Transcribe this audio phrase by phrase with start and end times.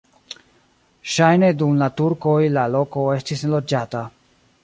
[1.15, 4.05] Ŝajne dum la turkoj la loko estis neloĝata.